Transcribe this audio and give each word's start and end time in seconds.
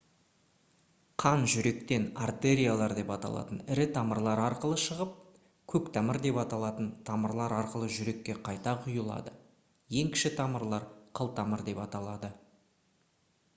қан 1.23 1.43
жүректен 1.55 2.05
артериялар 2.27 2.93
деп 2.99 3.11
аталатын 3.15 3.59
ірі 3.75 3.83
тамырлар 3.97 4.39
арқылы 4.45 4.79
шығып 4.85 5.11
көктамыр 5.75 6.19
деп 6.25 6.39
аталатын 6.45 6.87
тамырлар 7.11 7.57
арқылы 7.59 7.89
жүрекке 7.97 8.37
қайта 8.49 8.75
құйылады 8.87 9.33
ең 10.01 10.13
кіші 10.17 10.35
тамырлар 10.41 10.89
қылтамыр 11.21 11.67
деп 11.69 11.83
аталады 11.89 12.31